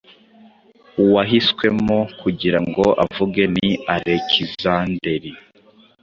Uwahiswemo 1.03 1.99
kugira 2.21 2.59
ngo 2.67 2.85
avuge 3.05 3.41
ni 3.55 3.69
Alekizanderi, 3.93 5.31